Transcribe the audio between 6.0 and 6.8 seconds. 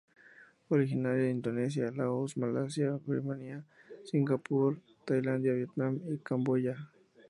y Camboya.